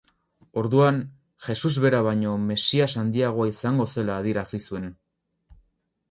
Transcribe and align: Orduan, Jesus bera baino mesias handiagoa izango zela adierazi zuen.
Orduan, 0.59 0.95
Jesus 1.47 1.71
bera 1.83 1.99
baino 2.07 2.31
mesias 2.45 2.89
handiagoa 3.01 3.47
izango 3.51 3.87
zela 3.97 4.15
adierazi 4.23 4.61
zuen. 4.71 4.89